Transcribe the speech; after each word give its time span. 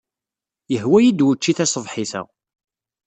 Yehwa-iyi-d 0.73 1.25
wucci 1.25 1.53
taṣebḥit-a. 1.57 2.21